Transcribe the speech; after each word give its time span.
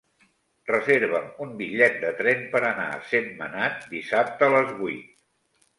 Reserva'm 0.69 1.27
un 1.45 1.51
bitllet 1.61 2.01
de 2.05 2.11
tren 2.23 2.41
per 2.55 2.63
anar 2.73 2.89
a 2.95 2.99
Sentmenat 3.13 3.87
dissabte 3.95 4.49
a 4.51 4.55
les 4.59 4.79
vuit. 4.83 5.19